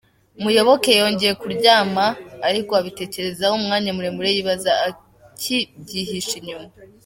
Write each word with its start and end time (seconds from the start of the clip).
Muyoboke 0.43 0.91
yongeye 1.01 1.33
kuryama 1.41 2.05
ariko 2.49 2.71
abitekerezaho 2.79 3.53
umwanya 3.61 3.89
muremure 3.95 4.29
yibaza 4.35 4.71
ikibyihishe 5.33 6.33
inyuma. 6.41 6.69